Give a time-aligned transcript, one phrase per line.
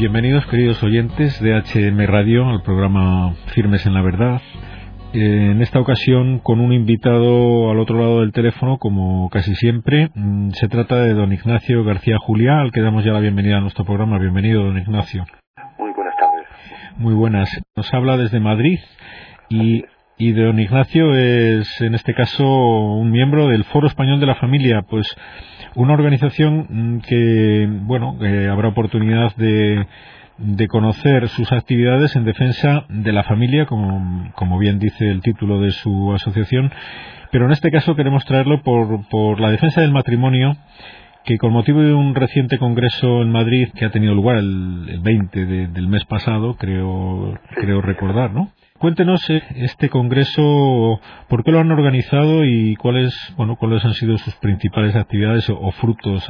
[0.00, 4.40] Bienvenidos, queridos oyentes de HM Radio, al programa Firmes en la Verdad.
[5.12, 10.08] Eh, en esta ocasión, con un invitado al otro lado del teléfono, como casi siempre,
[10.14, 13.60] mm, se trata de don Ignacio García Juliá, al que damos ya la bienvenida a
[13.60, 14.18] nuestro programa.
[14.18, 15.26] Bienvenido, don Ignacio.
[15.78, 16.46] Muy buenas tardes.
[16.96, 17.62] Muy buenas.
[17.76, 18.78] Nos habla desde Madrid
[19.50, 19.84] y,
[20.16, 24.80] y don Ignacio es, en este caso, un miembro del Foro Español de la Familia.
[24.80, 25.14] Pues
[25.74, 28.16] una organización mm, que, bueno,
[28.50, 29.86] habrá oportunidad de,
[30.38, 35.60] de conocer sus actividades en defensa de la familia, como, como, bien dice el título
[35.60, 36.72] de su asociación,
[37.30, 40.56] pero en este caso queremos traerlo por, por la defensa del matrimonio,
[41.24, 45.46] que con motivo de un reciente congreso en Madrid que ha tenido lugar el, 20
[45.68, 48.50] del mes pasado, creo, creo recordar, ¿no?
[48.80, 54.16] Cuéntenos eh, este congreso, por qué lo han organizado y cuáles, bueno, cuáles han sido
[54.16, 56.26] sus principales actividades o, frutos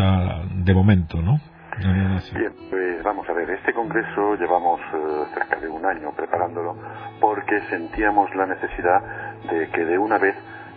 [0.57, 1.39] de momento, ¿no?
[1.79, 6.75] Bien, pues vamos a ver, este congreso llevamos eh, cerca de un año preparándolo
[7.20, 9.01] porque sentíamos la necesidad
[9.48, 10.35] de que de una vez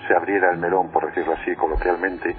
[0.08, 2.36] se abriera el melón, por decirlo así coloquialmente,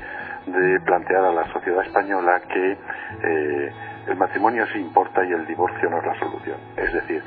[0.47, 3.73] de plantear a la sociedad española que eh,
[4.07, 6.59] el matrimonio sí importa y el divorcio no es la solución.
[6.77, 7.21] Es decir,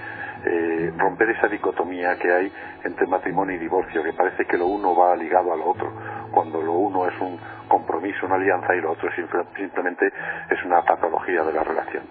[0.45, 2.51] eh, romper esa dicotomía que hay
[2.83, 5.91] entre matrimonio y divorcio, que parece que lo uno va ligado a lo otro,
[6.31, 9.09] cuando lo uno es un compromiso, una alianza y lo otro
[9.55, 10.07] simplemente
[10.49, 12.03] es una patología de la relación.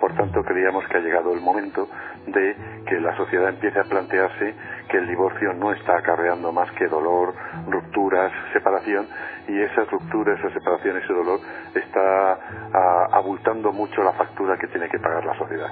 [0.00, 1.86] Por tanto, creíamos que ha llegado el momento
[2.26, 4.54] de que la sociedad empiece a plantearse
[4.88, 7.34] que el divorcio no está acarreando más que dolor,
[7.68, 9.06] rupturas, separación,
[9.46, 11.40] y esas rupturas, esas separaciones y dolor
[11.74, 12.38] está
[12.72, 15.68] ah, abultando mucho la factura que tiene que pagar la sociedad.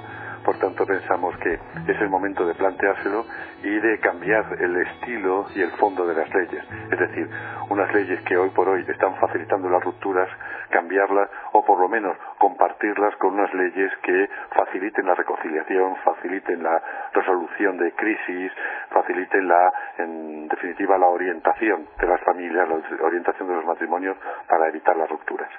[0.49, 3.23] Por tanto, pensamos que es el momento de planteárselo
[3.61, 6.65] y de cambiar el estilo y el fondo de las leyes.
[6.91, 7.29] Es decir,
[7.69, 10.27] unas leyes que hoy por hoy están facilitando las rupturas,
[10.71, 16.81] cambiarlas o por lo menos compartirlas con unas leyes que faciliten la reconciliación, faciliten la
[17.13, 18.51] resolución de crisis,
[18.89, 24.17] faciliten la, en definitiva, la orientación de las familias, la orientación de los matrimonios
[24.47, 25.51] para evitar las rupturas.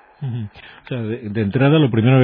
[0.91, 2.21] De, entrada, lo primero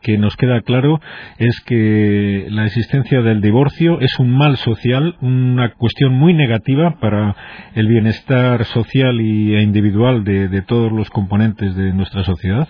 [0.00, 1.00] que, nos queda claro
[1.38, 7.36] es que la existencia del divorcio es un mal social, una cuestión muy negativa para
[7.74, 12.68] el bienestar social e individual de, todos los componentes de nuestra sociedad.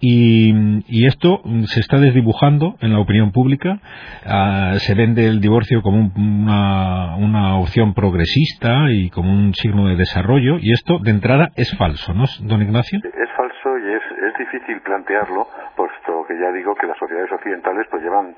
[0.00, 0.54] Y,
[1.06, 3.80] esto se está desdibujando en la opinión pública.
[4.24, 9.96] Ah, se vende el divorcio como una, una opción progresista y como un signo de
[9.96, 10.58] desarrollo.
[10.60, 13.00] Y esto, de entrada, es falso, ¿no, don Ignacio?
[13.02, 17.86] Es falso y es, es difícil plantearlo, puesto que ya digo que las sociedades occidentales
[17.90, 18.34] pues llevan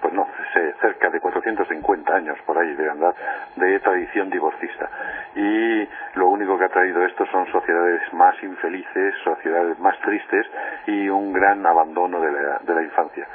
[0.00, 3.14] pues no sé, cerca de 450 años por ahí de andar
[3.56, 4.88] de tradición divorcista.
[5.34, 10.46] Y lo único que ha traído esto son sociedades más infelices, sociedades más tristes
[10.86, 13.26] y un gran abandono de la, de la infancia.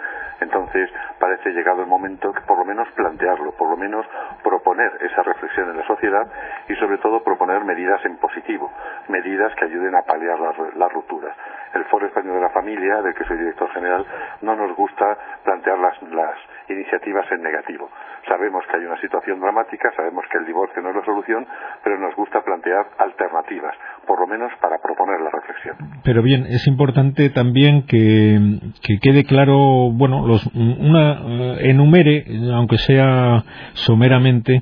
[0.54, 4.06] Entonces, parece llegado el momento que por lo menos plantearlo, por lo menos
[4.44, 6.28] proponer esa reflexión en la sociedad
[6.68, 8.70] y sobre todo proponer medidas en positivo,
[9.08, 10.38] medidas que ayuden a paliar
[10.76, 11.38] las, rupturas.
[11.74, 14.06] El Foro Español de la Familia, del que soy director general,
[14.42, 16.36] no nos gusta plantear las, las
[16.70, 17.90] iniciativas en negativo.
[18.28, 21.46] Sabemos que hay una situación dramática, sabemos que el divorcio no es la solución,
[21.84, 25.76] pero nos gusta plantear alternativas, por lo menos para proponer la reflexión.
[26.04, 28.38] Pero bien, es importante también que,
[28.84, 33.44] que quede claro, bueno, una, eh, enumere, aunque sea
[33.74, 34.62] someramente,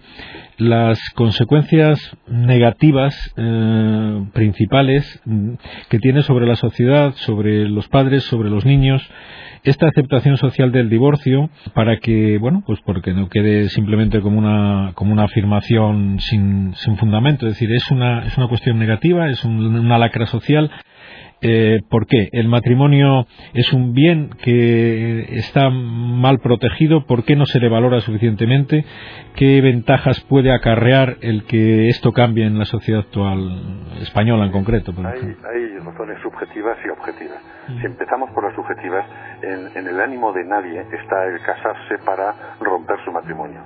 [0.60, 5.54] las consecuencias negativas eh, principales mm,
[5.90, 9.02] que tiene sobre la sociedad, sobre los padres, sobre los niños,
[9.64, 14.92] esta aceptación social del divorcio para que, bueno, pues porque no quede simplemente como una,
[14.96, 19.44] como una afirmación sin, sin fundamento, es decir, es una, es una cuestión negativa, es
[19.44, 20.72] una lacra social
[21.42, 22.30] eh, ¿Por qué?
[22.32, 27.06] ¿El matrimonio es un bien que está mal protegido?
[27.06, 28.84] ¿Por qué no se le valora suficientemente?
[29.36, 34.94] ¿Qué ventajas puede acarrear el que esto cambie en la sociedad actual española en concreto?
[34.98, 37.40] hay, razones subjetivas y objetivas.
[37.68, 37.80] Mm.
[37.80, 39.06] Si empezamos por las subjetivas,
[39.42, 43.62] en el ánimo de nadie está el casarse para romper su matrimonio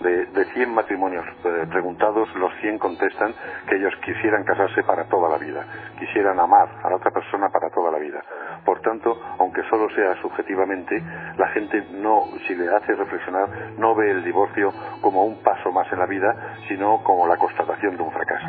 [0.00, 3.34] de, de 100 matrimonios eh, preguntados, los 100 contestan
[3.68, 5.64] que ellos quisieran casarse para toda la vida,
[5.98, 8.22] quisieran amar a la otra persona para toda la vida.
[8.64, 11.02] Por tanto, aunque solo sea subjetivamente,
[11.36, 13.48] la gente no, si le hace reflexionar,
[13.78, 17.96] no ve el divorcio como un paso más en la vida, sino como la constatación
[17.96, 18.46] de un fracaso.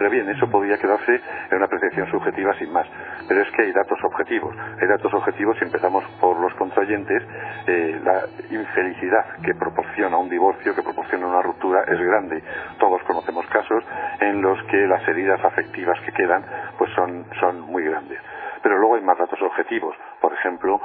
[0.00, 1.12] Pero bien, eso podría quedarse
[1.50, 2.86] en una apreciación subjetiva sin más.
[3.28, 4.56] Pero es que hay datos objetivos.
[4.80, 7.22] Hay datos objetivos, si empezamos por los contrayentes,
[7.66, 12.42] eh, la infelicidad que proporciona un divorcio, que proporciona una ruptura, es grande.
[12.78, 13.84] Todos conocemos casos
[14.20, 16.46] en los que las heridas afectivas que quedan
[16.78, 18.18] pues son, son muy grandes.
[18.62, 19.94] Pero luego hay más datos objetivos.
[20.18, 20.80] Por ejemplo,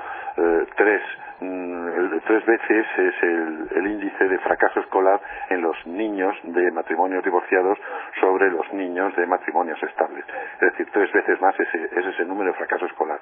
[0.75, 7.23] tres Mm, tres veces es el, índice de fracaso escolar en los niños de matrimonios
[7.23, 7.77] divorciados
[8.19, 10.25] sobre los niños de matrimonios estables.
[10.55, 13.19] Es decir, tres veces más ese, es ese número de fracaso escolar.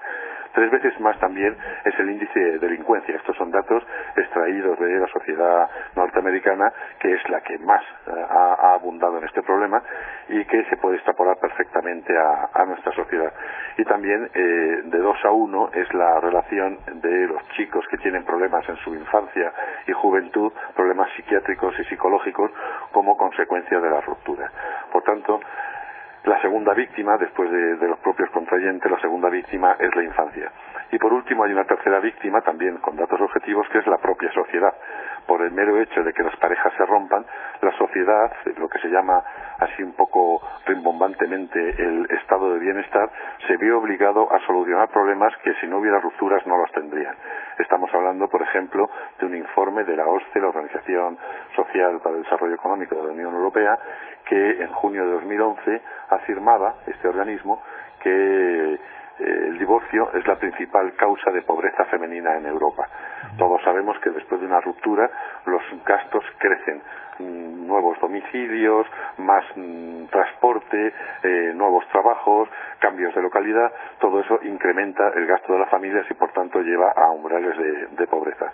[0.54, 3.16] Tres veces más también es el índice de delincuencia.
[3.16, 3.84] Estos son datos
[4.16, 9.42] extraídos de la sociedad norteamericana, que es la que más eh, ha, abundado en este
[9.42, 9.82] problema
[10.30, 13.34] y que se puede extrapolar perfectamente a, nuestra sociedad.
[13.78, 18.24] Y también eh, de dos a uno es la relación de los chicos que tienen
[18.24, 19.52] problemas en su infancia
[19.88, 22.52] y juventud, problemas psiquiátricos y psicológicos
[22.92, 24.50] como consecuencia de la ruptura.
[24.92, 25.40] Por tanto,
[26.24, 30.52] la segunda víctima, después de, los propios contrayentes, la segunda víctima es la infancia.
[30.92, 34.32] Y por último hay una tercera víctima, también con datos objetivos, que es la propia
[34.32, 34.74] sociedad.
[35.28, 37.26] Por el mero hecho de que las parejas se rompan,
[37.62, 39.24] la sociedad, lo que se llama
[39.60, 43.10] así un poco rimbombantemente el estado de bienestar,
[43.48, 47.16] se vio obligado a solucionar problemas que si no hubiera rupturas no los tendrían.
[47.58, 48.90] Estamos hablando, por ejemplo,
[49.20, 51.18] de un informe de la OSCE, la Organización
[51.56, 53.78] Social para el Desarrollo Económico de la Unión Europea,
[54.26, 57.62] que en junio de 2011 afirmaba este organismo
[58.02, 58.80] que
[59.20, 62.88] el divorcio es la principal causa de pobreza femenina en Europa.
[63.38, 65.10] Todos sabemos que después de una ruptura
[65.46, 66.82] los gastos crecen.
[67.20, 68.88] Mm, nuevos domicilios,
[69.18, 70.94] más mm, transporte,
[71.24, 72.50] eh, nuevos trabajos,
[72.80, 76.92] cambios de localidad, todo eso incrementa el gasto de las familias y por tanto lleva
[76.92, 77.56] a umbrales
[77.92, 78.52] de pobreza.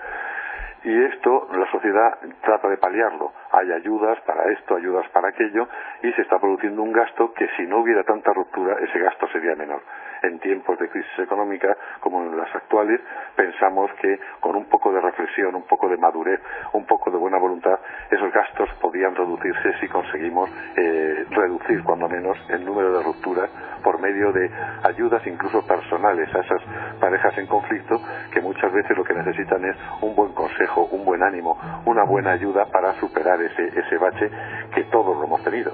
[0.84, 3.34] Y esto la sociedad trata de paliarlo.
[3.52, 5.68] Hay ayudas para esto, ayudas para aquello,
[6.02, 9.56] y se está produciendo un gasto que si no hubiera tanta ruptura, ese gasto sería
[9.56, 9.82] menor.
[10.22, 13.00] En tiempos de crisis económica como en las actuales,
[13.36, 16.40] pensamos que con un poco de reflexión, un poco de madurez,
[16.74, 17.80] un poco de buena voluntad,
[18.12, 23.50] esos gastos podían reducirse si conseguimos eh, reducir, cuando menos, el número de rupturas
[23.84, 24.50] por medio de
[24.84, 26.62] ayudas incluso personales a esas
[27.00, 28.02] parejas en conflicto
[28.32, 32.32] que muchas veces lo que necesitan es un buen consejo, un buen ánimo, una buena
[32.32, 34.30] ayuda para superar ese, ese bache
[34.74, 35.72] que todos lo hemos tenido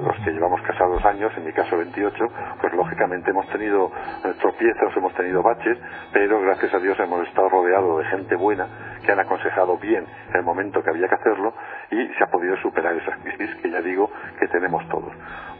[0.00, 2.24] los que llevamos casados años, en mi caso 28,
[2.60, 3.90] pues lógicamente hemos tenido
[4.24, 5.78] eh, tropiezos, hemos tenido baches,
[6.12, 8.66] pero gracias a Dios hemos estado rodeados de gente buena
[9.04, 11.54] que han aconsejado bien en el momento que había que hacerlo
[11.90, 15.12] y se ha podido superar esas crisis que ya digo que tenemos todos.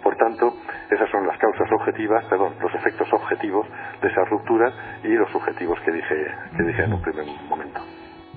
[0.02, 0.54] Por tanto,
[0.90, 3.66] esas son las causas objetivas, perdón, los efectos objetivos
[4.00, 4.72] de esas rupturas
[5.04, 6.26] y los subjetivos que dije,
[6.56, 7.80] que dije en un primer momento.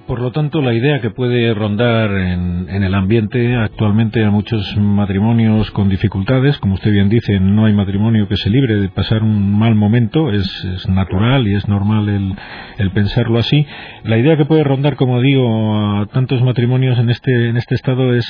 [0.08, 5.72] Por lo tanto, la idea que puede rondar en, el ambiente actualmente a muchos matrimonios
[5.72, 9.58] con dificultades, como usted bien dice, no hay matrimonio que se libre de pasar un
[9.58, 10.48] mal momento, es,
[10.88, 12.36] natural y es normal el,
[12.78, 13.66] el, pensarlo así.
[14.04, 18.14] La idea que puede rondar, como digo, a tantos matrimonios en este, en este estado
[18.14, 18.26] es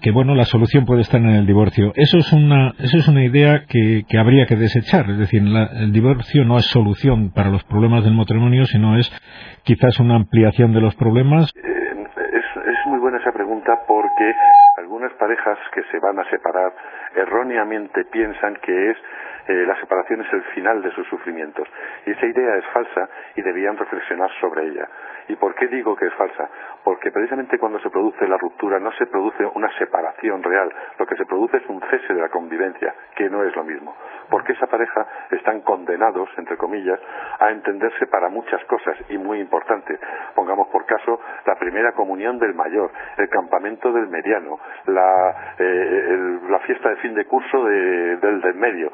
[0.00, 3.24] que bueno la solución puede estar en el divorcio eso es una eso es una
[3.24, 7.64] idea que, que habría que desechar es decir el divorcio no es solución para los
[7.64, 9.10] problemas del matrimonio sino es
[9.64, 14.32] quizás una ampliación de los problemas eh, es, es muy buena esa pregunta porque
[14.78, 16.72] algunas parejas que se van a separar
[17.14, 18.96] erróneamente piensan que es
[19.48, 21.68] eh, la separación es el final de sus sufrimientos.
[22.04, 24.88] Y esa idea es falsa y debían reflexionar sobre ella.
[25.28, 26.48] ¿Y por qué digo que es falsa?
[26.84, 31.16] Porque precisamente cuando se produce la ruptura no se produce una separación real, lo que
[31.16, 33.94] se produce es un cese de la convivencia, que no es lo mismo.
[34.30, 37.00] Porque esa pareja están condenados, entre comillas,
[37.38, 39.98] a entenderse para muchas cosas y muy importantes.
[40.34, 46.58] Pongamos por caso la primera comunión del mayor, el campamento del mediano, la, eh, la
[46.60, 48.92] fiesta de fin de curso del del medio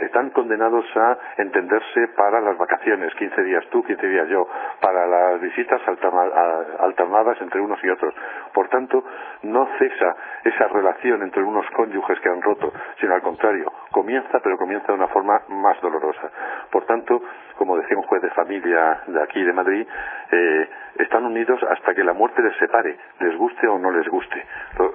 [0.00, 4.46] están condenados a entenderse para las vacaciones, 15 días tú, 15 días yo,
[4.80, 8.14] para las visitas alternadas entre unos y otros.
[8.52, 9.04] Por tanto,
[9.42, 14.56] no cesa esa relación entre unos cónyuges que han roto, sino al contrario, comienza, pero
[14.56, 16.30] comienza de una forma más dolorosa.
[16.70, 17.22] Por tanto,
[17.56, 19.86] como decía un juez de familia de aquí de Madrid,
[20.30, 24.44] eh, están unidos hasta que la muerte les separe, les guste o no les guste.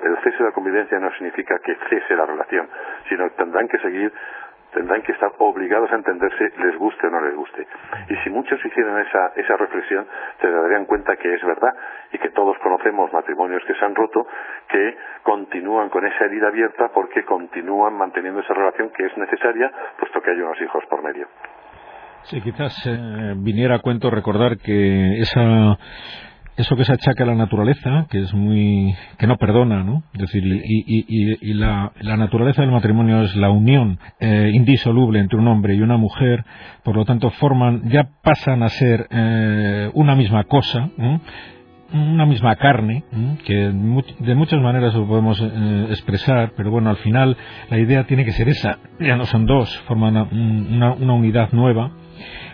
[0.03, 2.67] El cese de la convivencia no significa que cese la relación,
[3.09, 4.11] sino que tendrán que seguir
[4.77, 7.65] tendrán que estar obligados a entenderse, les guste o no les guste.
[8.09, 10.05] Y si muchos hicieran esa, esa reflexión,
[10.39, 11.73] se darían cuenta que es verdad
[12.13, 14.27] y que todos conocemos matrimonios que se han roto,
[14.69, 20.21] que continúan con esa herida abierta porque continúan manteniendo esa relación que es necesaria, puesto
[20.21, 21.27] que hay unos hijos por medio.
[22.25, 25.77] Sí, quizás eh, viniera a cuento recordar que esa
[26.57, 30.03] eso que se achaca a la naturaleza, que es muy, que no perdona, ¿no?
[30.13, 35.75] Es decir, y, la, naturaleza del matrimonio es la unión eh, indisoluble entre un hombre
[35.75, 36.43] y una mujer,
[36.83, 40.89] por lo tanto forman, ya pasan a ser eh, una misma cosa,
[41.93, 43.03] una misma carne,
[43.45, 47.37] que de muchas maneras lo podemos eh, expresar, pero bueno, al final
[47.69, 51.91] la idea tiene que ser esa, ya no son dos, forman una unidad nueva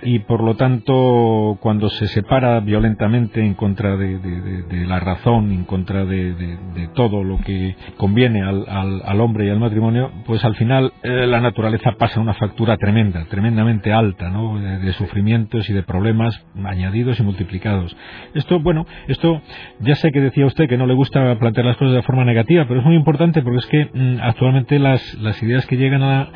[0.04, 6.06] y por lo tanto cuando se separa violentamente en contra de, la razón, en contra
[6.06, 6.58] de,
[6.94, 11.40] todo lo que conviene al, al, hombre y al matrimonio, pues al final eh, la
[11.40, 14.60] naturaleza pasa una factura tremenda, tremendamente alta, ¿no?
[14.60, 17.96] de, sufrimientos y de problemas añadidos y multiplicados.
[18.34, 19.42] Esto, bueno, esto
[19.80, 22.66] ya sé que decía usted que no le gusta plantear las cosas de forma negativa,
[22.68, 26.30] pero es muy importante porque es que mm, actualmente las, las ideas que llegan a,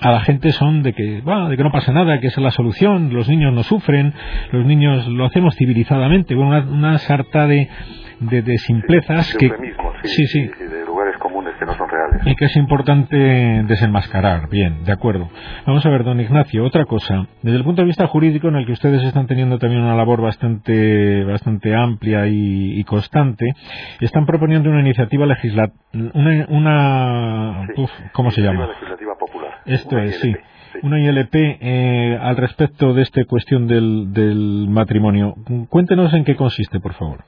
[0.00, 2.50] a la gente son de que, de que no pasa nada, que esa es la
[2.50, 4.12] solución, los niños no sufren,
[4.52, 7.68] los niños lo hacemos civilizadamente, bueno, una, una sarta de,
[8.20, 9.50] de, simplezas que...
[10.04, 12.22] sí, sí, de lugares comunes que no son reales.
[12.24, 13.16] Y que es importante
[13.66, 14.48] desenmascarar.
[14.48, 15.28] Bien, de acuerdo.
[15.66, 17.26] Vamos a ver, don Ignacio, otra cosa.
[17.42, 20.22] Desde el punto de vista jurídico, en el que ustedes están teniendo también una labor
[20.22, 23.46] bastante, bastante amplia y, constante,
[24.00, 27.68] están proponiendo una iniciativa legislativa, una, una
[28.12, 28.66] ¿cómo se llama?
[28.68, 29.50] legislativa popular.
[29.66, 30.34] Esto es, sí
[30.82, 35.34] una ILP eh, al respecto de esta cuestión del, del, matrimonio.
[35.68, 37.20] Cuéntenos en qué consiste, por favor.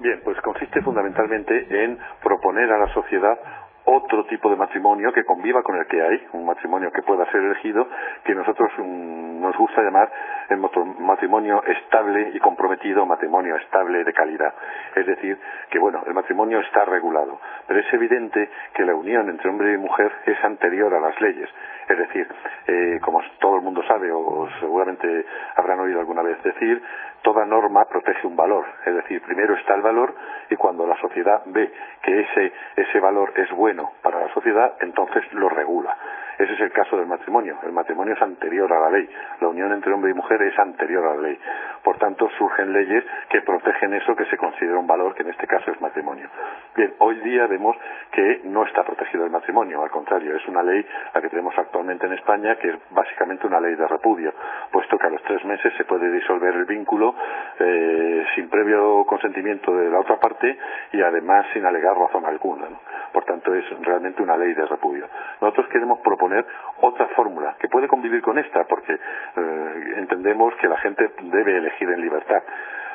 [0.00, 3.38] Bien, pues consiste fundamentalmente en proponer a la sociedad
[3.84, 7.40] otro tipo de matrimonio que conviva con el que hay, un matrimonio que pueda ser
[7.40, 7.86] elegido,
[8.24, 10.10] que nosotros mm, nos gusta llamar
[10.48, 14.54] el matrimonio estable y comprometido, matrimonio estable de calidad.
[14.94, 15.38] Es decir,
[15.70, 19.78] que bueno, el matrimonio está regulado, pero es evidente que la unión entre hombre y
[19.78, 21.48] mujer es anterior a las leyes.
[21.92, 22.26] Es decir,
[22.68, 26.82] eh, como todo el mundo sabe o seguramente habrán oído alguna vez decir,
[27.20, 28.64] toda norma protege un valor.
[28.86, 30.14] Es decir, primero está el valor
[30.48, 31.70] y cuando la sociedad ve
[32.00, 35.94] que ese, ese valor es bueno para la sociedad, entonces lo regula.
[36.42, 37.56] Ese es el caso del matrimonio.
[37.62, 39.08] El matrimonio es anterior a la ley.
[39.40, 41.38] La unión entre hombre y mujer es anterior a la ley.
[41.84, 45.46] Por tanto, surgen leyes que protegen eso que se considera un valor, que en este
[45.46, 46.28] caso es matrimonio.
[46.74, 47.76] Bien, hoy día vemos
[48.10, 49.84] que no está protegido el matrimonio.
[49.84, 50.84] Al contrario, es una ley,
[51.14, 54.32] la que tenemos actualmente en España, que es básicamente una ley de repudio,
[54.72, 57.14] puesto que a los tres meses se puede disolver el vínculo
[57.60, 60.58] eh, sin previo consentimiento de la otra parte
[60.92, 62.66] y además sin alegar razón alguna.
[63.12, 65.06] Por tanto, es realmente una ley de repudio.
[65.40, 66.00] Nosotros queremos
[66.32, 66.46] proponer
[66.80, 71.88] otra fórmula que puede convivir con esta, porque eh, entendemos que la gente debe elegir
[71.88, 72.42] en libertad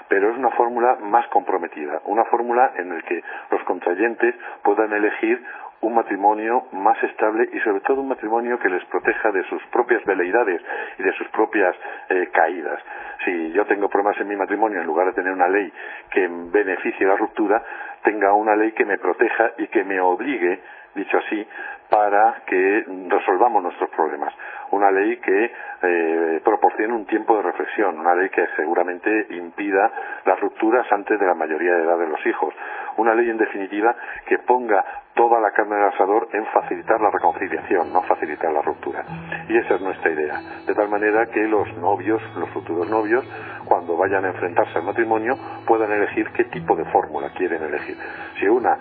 [0.09, 5.43] pero es una fórmula más comprometida, una fórmula en la que los contrayentes puedan elegir
[5.81, 10.01] un matrimonio más estable y sobre todo un matrimonio que les proteja de sus propias
[10.05, 10.61] veleidades
[10.97, 11.75] y de sus propias
[12.07, 12.81] eh, caídas.
[13.25, 15.69] Si yo tengo problemas en mi matrimonio, en lugar de tener una ley
[16.09, 17.61] que beneficie la ruptura,
[18.01, 20.61] tenga una ley que me proteja y que me obligue
[20.97, 21.47] dicho así,
[21.89, 24.33] para que resolvamos nuestros problemas.
[24.71, 25.51] Una ley que
[25.81, 29.91] eh, proporcione un tiempo de reflexión, una ley que seguramente impida
[30.25, 32.53] las rupturas antes de la mayoría de edad de los hijos.
[32.97, 37.93] Una ley, en definitiva, que ponga toda la carne del asador en facilitar la reconciliación,
[37.93, 39.05] no facilitar la ruptura.
[39.47, 40.41] Y esa es nuestra idea.
[40.65, 43.25] De tal manera que los novios, los futuros novios,
[43.65, 47.97] cuando vayan a enfrentarse al matrimonio, puedan elegir qué tipo de fórmula quieren elegir.
[48.39, 48.77] Si una,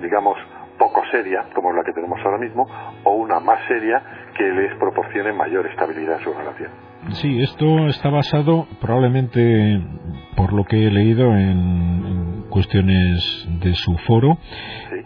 [0.00, 0.36] digamos,
[0.78, 2.66] poco seria, como la que tenemos ahora mismo,
[3.04, 4.02] o una más seria
[4.36, 6.70] que les proporcione mayor estabilidad en su relación.
[7.12, 9.80] Sí, esto está basado probablemente,
[10.36, 14.38] por lo que he leído en, cuestiones de su foro,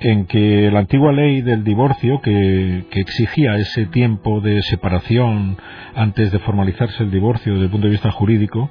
[0.00, 5.56] en que la antigua ley del divorcio, que, que, exigía ese tiempo de separación
[5.94, 8.70] antes de formalizarse el divorcio desde el punto de vista jurídico,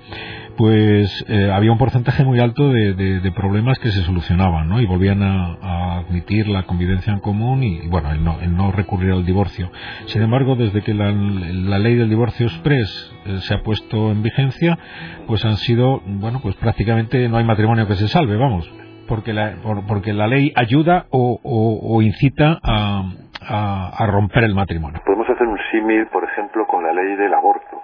[0.57, 4.81] pues eh, había un porcentaje muy alto de, problemas que se solucionaban, ¿no?
[4.81, 9.11] Y volvían a, admitir la convivencia en común y, bueno, el no, el no, recurrir
[9.11, 9.69] al divorcio.
[10.07, 14.77] Sin embargo, desde que la, ley del divorcio express eh, se ha puesto en vigencia,
[15.27, 18.86] pues han sido, bueno, pues prácticamente no hay matrimonio que se salve, vamos.
[19.07, 19.55] Porque la,
[19.87, 23.03] porque la ley ayuda o, incita a,
[23.97, 25.01] a romper el matrimonio.
[25.05, 27.77] Podemos hacer un símil, por ejemplo, con la ley del aborto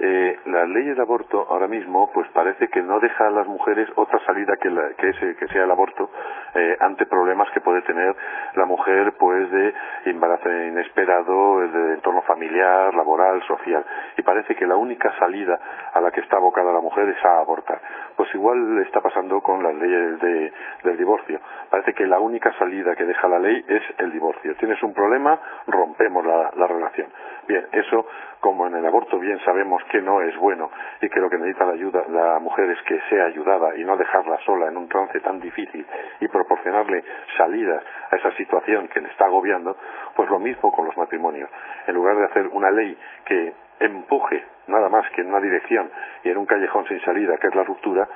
[0.00, 3.88] eh, la ley del aborto ahora mismo pues parece que no deja a las mujeres
[3.96, 6.10] otra salida que, que, sea el aborto
[6.54, 8.14] eh, ante problemas que puede tener
[8.54, 9.74] la mujer pues de
[10.04, 13.84] embarazo inesperado, de entorno familiar, laboral, social.
[14.16, 15.58] Y parece que la única salida
[15.92, 17.80] a la que está abocada la mujer es a abortar.
[18.16, 21.40] Pues igual está pasando con las leyes del divorcio.
[21.70, 24.54] Parece que la única salida que deja la ley es el divorcio.
[24.56, 27.08] Tienes un problema, rompemos la relación.
[27.48, 28.06] Bien, eso
[28.40, 31.64] como en el aborto bien sabemos que no es bueno y que lo que necesita
[31.64, 35.20] la, ayuda, la mujer es que sea ayudada y no dejarla sola en un trance
[35.20, 35.86] tan difícil
[36.20, 37.04] y proporcionarle
[37.36, 39.76] salidas a esa situación que le está agobiando,
[40.14, 41.50] pues lo mismo con los matrimonios.
[41.86, 45.90] En lugar de hacer una ley que empuje nada más que en una dirección
[46.24, 48.08] y en un callejón sin salida, que es la ruptura,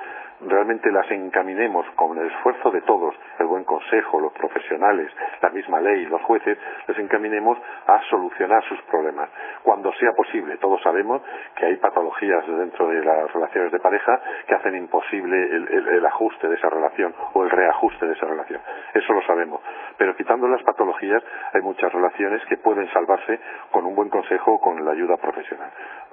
[0.47, 5.79] realmente las encaminemos con el esfuerzo de todos, el buen consejo, los profesionales, la misma
[5.81, 6.57] ley, los jueces,
[6.87, 7.57] les encaminemos
[7.87, 9.29] a solucionar sus problemas.
[9.63, 11.21] Cuando sea posible, todos sabemos
[11.55, 16.55] que hay patologías dentro de las relaciones de pareja que hacen imposible el, ajuste de
[16.55, 18.61] esa relación o el reajuste de esa relación.
[18.93, 19.61] Eso lo sabemos.
[19.97, 21.23] Pero quitando las patologías,
[21.53, 23.39] hay muchas relaciones que pueden salvarse
[23.71, 25.71] con un buen consejo o con la ayuda profesional.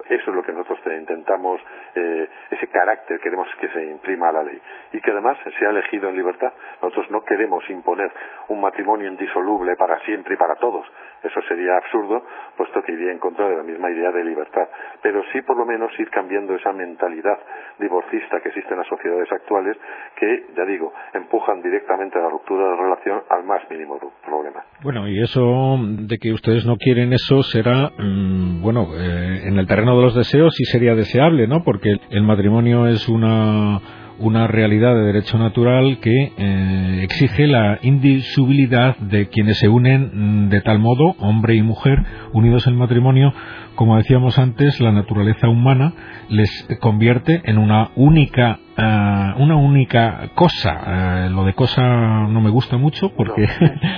[0.09, 1.61] Eso es lo que nosotros intentamos,
[1.95, 4.59] eh, ese carácter queremos que se imprima a la ley
[4.93, 6.53] y que además se ha elegido en libertad.
[6.81, 8.11] Nosotros no queremos imponer
[8.49, 10.85] un matrimonio indisoluble para siempre y para todos.
[11.23, 12.23] Eso sería absurdo,
[12.57, 14.67] puesto que iría en contra de la misma idea de libertad.
[15.03, 17.37] Pero sí, por lo menos, ir cambiando esa mentalidad
[17.79, 19.77] divorcista que existe en las sociedades actuales,
[20.15, 24.63] que, ya digo, empujan directamente a la ruptura de la relación al más mínimo problema.
[24.83, 29.67] Bueno, y eso de que ustedes no quieren eso será, mm, bueno, eh, en el
[29.67, 31.63] terreno de los deseos sí sería deseable, ¿no?
[31.63, 33.81] Porque el matrimonio es una
[34.21, 40.49] una realidad de derecho natural que eh, exige la indisubilidad de quienes se unen mm,
[40.49, 43.33] de tal modo, hombre y mujer, unidos en matrimonio,
[43.75, 45.93] como decíamos antes, la naturaleza humana
[46.29, 51.25] les convierte en una única eh, una única cosa.
[51.25, 53.47] Eh, lo de cosa no me gusta mucho porque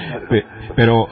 [0.75, 1.07] pero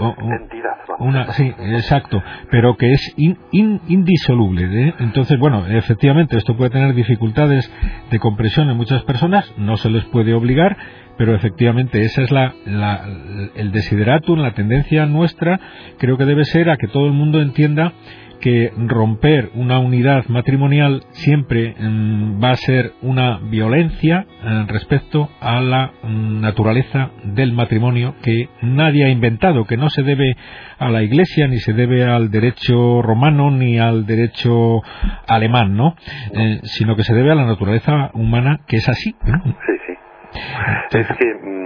[1.00, 4.94] una sí exacto pero que es indisoluble ¿eh?
[5.00, 7.72] entonces bueno efectivamente esto puede tener dificultades
[8.10, 10.78] de compresión en muchas personas no se les puede obligar
[11.18, 13.06] pero efectivamente esa es la, la,
[13.54, 15.60] el desideratum, la tendencia nuestra,
[16.00, 17.94] creo que debe ser a que todo el mundo entienda
[18.42, 25.62] que romper una unidad matrimonial siempre mm, va a ser una violencia eh, respecto a
[25.62, 30.36] la mm, naturaleza del matrimonio que nadie ha inventado, que no se debe
[30.78, 34.82] a la Iglesia ni se debe al derecho romano ni al derecho
[35.28, 35.96] alemán, ¿no?
[36.34, 39.16] Eh, sino que se debe a la naturaleza humana que es así.
[39.24, 40.98] Sí, sí.
[40.98, 41.61] Es que mm,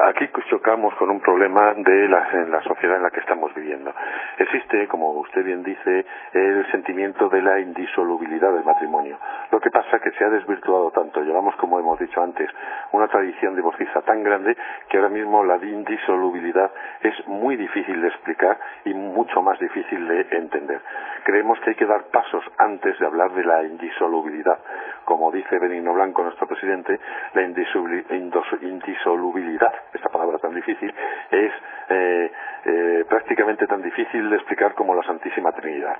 [0.00, 3.92] aquí chocamos con un problema de la, en la sociedad en la que estamos viviendo.
[4.38, 9.18] Existe, como usted bien dice, el sentimiento de la indisolubilidad del matrimonio.
[9.50, 11.22] Lo que pasa es que se ha desvirtuado tanto.
[11.22, 12.48] Llevamos, como hemos dicho antes,
[12.92, 14.56] una tradición divorcista tan grande
[14.88, 16.70] que ahora mismo la indisolubilidad
[17.02, 20.80] es muy difícil de explicar y mucho más difícil de entender.
[21.24, 24.58] Creemos que hay que dar pasos antes de hablar de la indisolubilidad.
[25.04, 26.98] Como dice Benigno Blanco, nuestro presidente,
[27.34, 30.92] la indisolubilidad esta palabra tan difícil,
[31.30, 31.52] es
[31.88, 32.32] eh,
[32.64, 35.96] eh, prácticamente tan difícil de explicar como la Santísima Trinidad.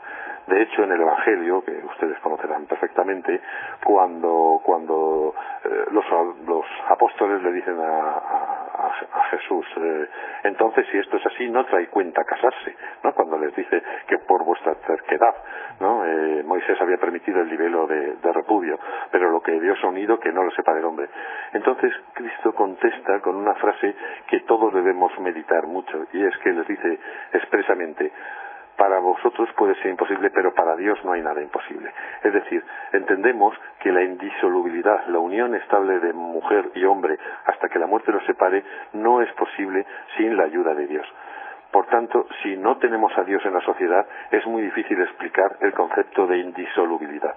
[0.47, 3.41] De hecho, en el Evangelio, que ustedes conocerán perfectamente,
[3.85, 6.05] cuando, cuando eh, los,
[6.47, 9.65] los, apóstoles le dicen a, a, Jesús,
[10.43, 13.15] entonces si esto es así, no trae cuenta casarse, ¿no?
[13.15, 15.35] Cuando les dice que por vuestra terquedad,
[15.81, 16.03] ¿no?
[16.45, 18.79] Moisés había permitido el libelo de, de, repudio,
[19.11, 21.09] pero lo que Dios ha unido, que no lo sepa el hombre.
[21.55, 23.95] Entonces Cristo contesta con una frase
[24.29, 26.99] que todos debemos meditar mucho, y es que les dice
[27.33, 28.13] expresamente,
[28.77, 31.93] para vosotros puede ser imposible, pero para Dios no hay nada imposible.
[32.23, 37.79] Es decir, entendemos que la indisolubilidad, la unión estable de mujer y hombre hasta que
[37.79, 38.63] la muerte los separe,
[38.95, 41.07] no es posible sin la ayuda de Dios.
[41.71, 45.73] Por tanto, si no tenemos a Dios en la sociedad, es muy difícil explicar el
[45.73, 47.35] concepto de indisolubilidad.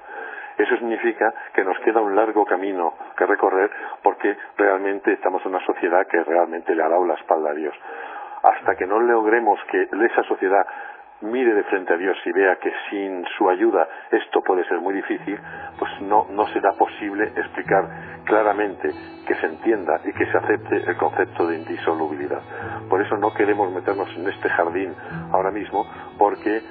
[0.57, 3.69] Eso significa que nos queda un largo camino que recorrer
[4.01, 7.75] porque realmente estamos en una sociedad que realmente le ha dado la espalda a Dios.
[8.43, 10.65] Hasta que no logremos que esa sociedad
[11.21, 14.93] mire de frente a Dios y vea que sin su ayuda esto puede ser muy
[14.93, 15.39] difícil,
[15.79, 17.87] pues no, no será posible explicar
[18.25, 18.91] claramente
[19.25, 22.41] que se entienda y que se acepte el concepto de indisolubilidad.
[22.89, 24.93] Por eso no queremos meternos en este jardín
[25.31, 25.85] ahora mismo
[26.17, 26.61] porque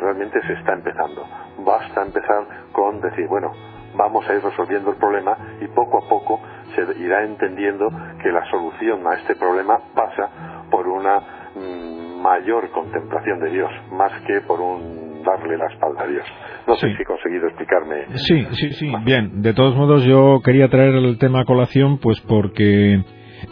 [0.00, 1.26] realmente se está empezando.
[1.58, 3.52] Basta empezar con decir, bueno,
[3.94, 6.40] vamos a ir resolviendo el problema y poco a poco
[6.74, 7.88] se irá entendiendo
[8.22, 10.28] que la solución a este problema pasa
[10.70, 11.18] por una
[11.54, 11.89] mm,
[12.22, 16.26] mayor contemplación de Dios, más que por un darle la espalda a Dios.
[16.66, 18.06] No sé si he conseguido explicarme.
[18.16, 18.92] Sí, sí, sí.
[19.04, 23.02] Bien, de todos modos yo quería traer el tema a colación pues porque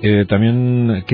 [0.02, 1.04] eh, también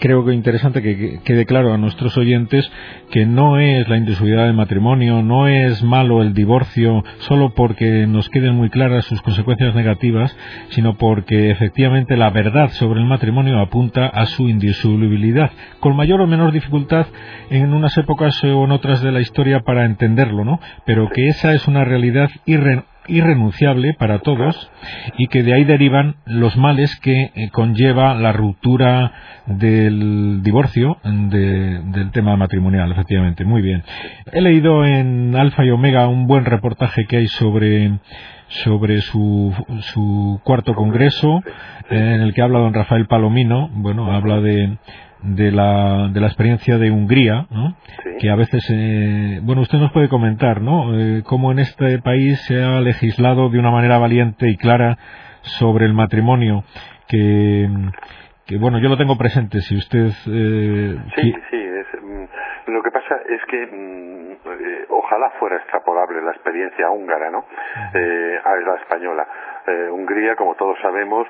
[0.00, 2.70] creo que es interesante que, quede claro a nuestros oyentes
[3.10, 8.28] que no es la indisolubilidad del matrimonio, no es malo el divorcio solo porque nos
[8.28, 10.36] queden muy claras sus consecuencias negativas,
[10.70, 16.26] sino porque efectivamente la verdad sobre el matrimonio apunta a su indisolubilidad, con mayor o
[16.26, 17.06] menor dificultad
[17.50, 20.60] en unas épocas o en otras de la historia para entenderlo, ¿no?
[20.84, 24.70] Pero que esa es una realidad irre irrenunciable para todos
[25.18, 29.12] y que de ahí derivan los males que eh, conlleva la ruptura
[29.46, 33.44] del divorcio del tema matrimonial, efectivamente.
[33.44, 33.82] Muy bien.
[34.32, 37.98] He leído en Alfa y Omega un buen reportaje que hay sobre
[38.48, 41.42] sobre su, su cuarto congreso,
[41.90, 43.68] en el que habla don Rafael Palomino.
[43.72, 44.76] Bueno, habla de,
[45.24, 47.76] de la, de la experiencia de Hungría, ¿no?
[48.18, 50.98] que a veces, eh, bueno, usted nos puede comentar, ¿no?
[50.98, 54.98] Eh, cómo en este país se ha legislado de una manera valiente y clara
[55.42, 56.64] sobre el matrimonio,
[57.08, 57.68] que,
[58.46, 60.12] que bueno, yo lo tengo presente, si usted...
[60.26, 61.63] Eh, sí, sí,
[62.74, 67.44] lo que pasa es que mm, eh, ojalá fuera extrapolable la experiencia húngara, ¿no?
[67.94, 69.26] Eh, a la española.
[69.66, 71.26] Hungría, como todos sabemos,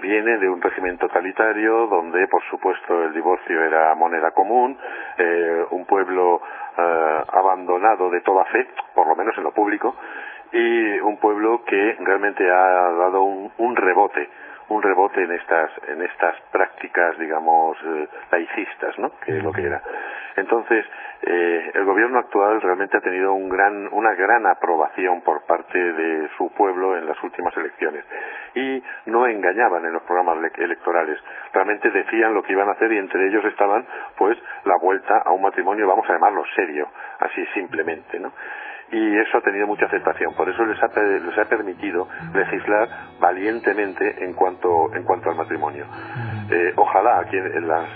[0.00, 4.78] viene de un régimen totalitario donde, por supuesto, el divorcio era moneda común,
[5.70, 6.40] un pueblo
[6.76, 9.96] abandonado de toda fe, por lo menos en lo público,
[10.52, 14.28] y un pueblo que realmente ha dado un rebote
[14.68, 19.62] un rebote en estas en estas prácticas digamos eh, laicistas no que es lo que
[19.62, 19.82] era.
[20.36, 20.84] Entonces
[21.22, 26.28] eh, el gobierno actual realmente ha tenido un gran, una gran aprobación por parte de
[26.36, 28.04] su pueblo en las últimas elecciones.
[28.54, 31.18] Y no engañaban en los programas electorales.
[31.52, 33.86] Realmente decían lo que iban a hacer y entre ellos estaban
[34.18, 36.88] pues la vuelta a un matrimonio vamos a llamarlo serio
[37.20, 38.32] así simplemente no
[38.92, 40.34] y eso ha tenido mucha aceptación.
[40.34, 42.88] Por eso les ha, les ha permitido legislar
[43.20, 45.86] valientemente en cuanto, en cuanto al matrimonio.
[46.50, 47.86] Eh, ojalá aquí en, la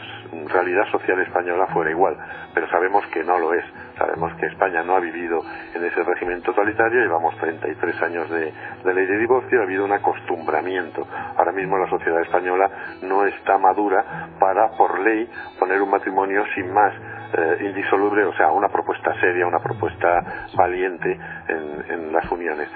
[0.49, 2.17] realidad social española fuera igual,
[2.55, 3.65] pero sabemos que no lo es.
[3.97, 5.41] Sabemos que España no ha vivido
[5.75, 8.53] en ese régimen totalitario, llevamos 33 años de,
[8.85, 11.07] de ley de divorcio, ha habido un acostumbramiento.
[11.37, 12.71] Ahora mismo la sociedad española
[13.03, 16.95] no está madura para, por ley, poner un matrimonio sin más
[17.33, 22.69] eh, indisoluble, o sea, una propuesta seria, una propuesta valiente en, las uniones.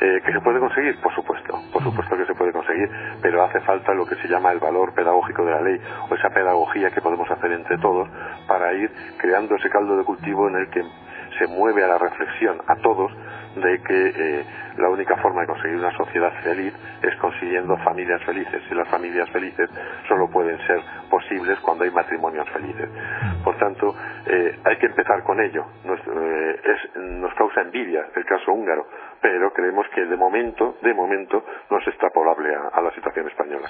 [0.00, 0.98] Eh, ¿Que se puede conseguir?
[1.00, 2.88] Por supuesto, por supuesto que se puede conseguir,
[3.20, 6.30] pero hace falta lo que se llama el valor pedagógico de la ley o esa
[6.30, 8.08] pedagogía que podemos hacer entre todos
[8.46, 10.82] para ir creando ese caldo de cultivo en el que
[11.38, 13.12] se mueve a la reflexión a todos
[13.56, 14.44] de que eh,
[14.78, 19.28] la única forma de conseguir una sociedad feliz es consiguiendo familias felices y las familias
[19.30, 19.68] felices
[20.08, 22.88] solo pueden ser posibles cuando hay matrimonios felices.
[23.44, 23.94] Por tanto,
[24.26, 25.64] eh, hay que empezar con ello.
[25.84, 26.56] Nos, eh,
[27.20, 28.86] nos causa envidia el caso húngaro,
[29.20, 33.68] pero creemos que de momento, de momento, no es extrapolable a, la situación española.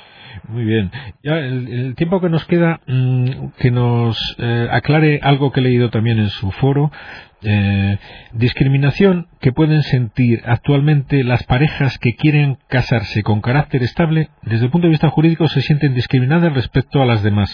[0.49, 0.91] Muy bien.
[1.23, 4.37] El, tiempo que nos queda, mm, que nos
[4.71, 6.91] aclare algo que he leído también en su foro
[7.41, 7.99] eh,
[8.33, 14.71] discriminación que pueden sentir actualmente las parejas que quieren casarse con carácter estable, desde el
[14.71, 17.51] punto de vista jurídico se sienten discriminadas respecto a las demás.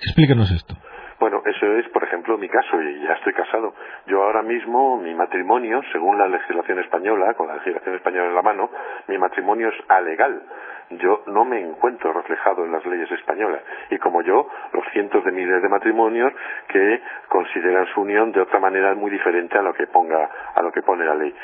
[0.00, 0.74] Explíquenos esto.
[1.20, 3.74] Bueno, eso es, por ejemplo, mi caso, y ya estoy casado.
[4.06, 8.42] Yo ahora mismo, mi matrimonio, según la legislación española, con la legislación española en la
[8.42, 8.70] mano,
[9.08, 10.42] mi matrimonio es alegal
[10.90, 15.32] yo no me encuentro reflejado en las leyes españolas y como yo los cientos de
[15.32, 16.32] miles de matrimonios
[16.68, 20.70] que consideran su unión de otra manera muy diferente a lo que ponga a lo
[20.72, 21.34] que pone la ley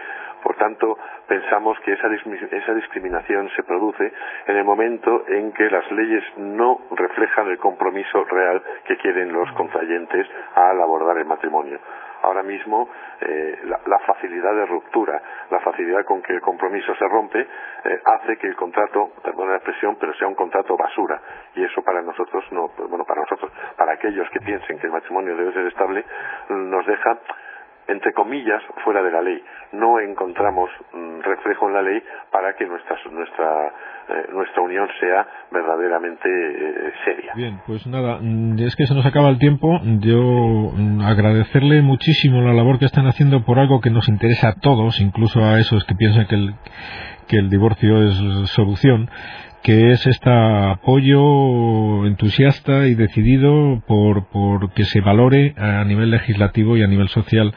[0.42, 4.12] por tanto, pensamos que esa, esa, discriminación se produce
[4.46, 9.50] en el momento en que las leyes no reflejan el compromiso real que quieren los
[9.52, 11.78] contrayentes al abordar el matrimonio
[12.22, 12.88] ahora mismo
[13.20, 18.36] eh, la, facilidad de ruptura, la facilidad con que el compromiso se rompe, eh, hace
[18.36, 21.20] que el contrato, perdón la expresión, pero sea un contrato basura.
[21.54, 25.36] Y eso para nosotros, no, bueno, para nosotros, para aquellos que piensen que el matrimonio
[25.36, 26.04] debe ser estable,
[26.48, 27.18] nos deja
[27.90, 29.42] entre comillas, fuera de la ley.
[29.72, 33.68] No encontramos mm, reflejo en la ley para que nuestra, nuestra,
[34.08, 37.32] eh, nuestra unión sea verdaderamente eh, seria.
[37.34, 39.80] Bien, pues nada, mm, es que se nos acaba el tiempo.
[40.00, 44.54] Yo mm, agradecerle muchísimo la labor que están haciendo por algo que nos interesa a
[44.54, 46.54] todos, incluso a esos que piensan que el,
[47.30, 49.08] que el divorcio es solución
[49.62, 56.76] que es este apoyo entusiasta y decidido por, por que se valore a nivel legislativo
[56.76, 57.54] y a nivel social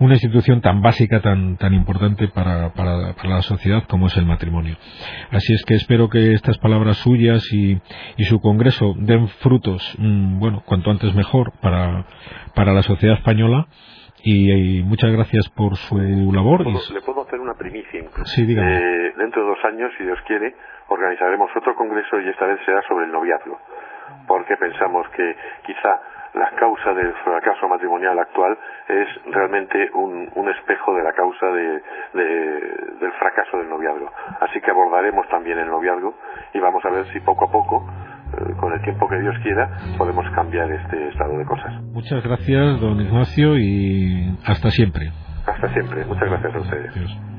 [0.00, 4.76] una institución tan básica, tan, tan importante para, para, la sociedad como es el matrimonio.
[5.30, 7.78] Así es que espero que estas palabras suyas y,
[8.16, 12.06] y su congreso den frutos, mm, bueno, cuanto antes mejor para,
[12.54, 13.66] para la sociedad española.
[14.30, 16.66] Y, muchas gracias por su labor.
[16.66, 18.04] ¿Le puedo, hacer una primicia?
[18.24, 18.42] Sí.
[18.42, 20.54] Eh, dentro de dos años, si Dios quiere,
[20.88, 23.58] organizaremos otro congreso y esta vez será sobre el noviazgo,
[24.26, 26.00] porque pensamos que quizá
[26.34, 33.58] la causa del fracaso matrimonial actual es realmente un, espejo de la causa del fracaso
[33.58, 34.10] del noviazgo.
[34.40, 36.14] Así que abordaremos también el noviazgo
[36.52, 37.86] y vamos a ver si poco a poco,
[38.60, 41.82] con el tiempo que Dios quiera, podemos cambiar este estado de cosas.
[41.92, 45.10] Muchas gracias, don Ignacio, y hasta siempre.
[45.46, 46.04] Hasta siempre.
[46.04, 47.37] Muchas gracias a ustedes.